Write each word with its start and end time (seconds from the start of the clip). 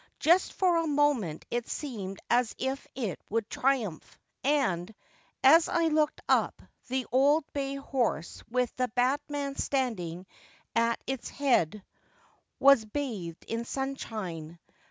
Just 0.17 0.53
for 0.53 0.77
a 0.77 0.87
moment 0.87 1.45
it 1.51 1.69
seemed 1.69 2.17
as 2.27 2.55
if 2.57 2.87
it 2.95 3.19
would 3.29 3.47
triumph, 3.51 4.17
and, 4.43 4.91
as 5.43 5.69
I 5.69 5.89
looked 5.89 6.21
up, 6.27 6.59
the 6.87 7.05
old 7.11 7.43
bay 7.53 7.75
horse 7.75 8.41
with 8.49 8.75
the 8.77 8.87
batman 8.87 9.55
standing 9.57 10.25
at 10.75 10.99
his 11.05 11.29
head 11.29 11.83
was 12.59 12.83
bathed 12.83 13.43
in 13.43 13.63
sunshine. 13.63 14.57